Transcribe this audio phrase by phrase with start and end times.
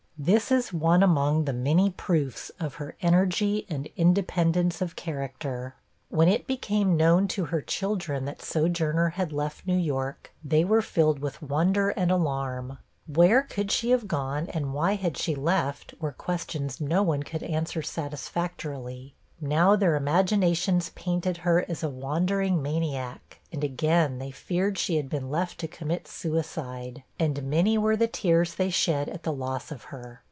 [0.23, 5.73] This is one among the many proofs of her energy and independence of character.
[6.09, 10.83] When it became known to her children, that Sojourner had left New York, they were
[10.83, 12.77] filled with wonder and alarm.
[13.07, 15.95] Where could she have gone, and why had she left?
[15.99, 19.15] were questions no one could answer satisfactorily.
[19.43, 25.09] Now, their imaginations painted her as a wandering maniac and again they feared she had
[25.09, 29.71] been left to commit suicide; and many were the tears they shed at the loss
[29.71, 30.19] of her.